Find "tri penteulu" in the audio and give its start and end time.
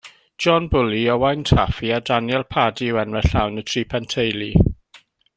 3.73-4.49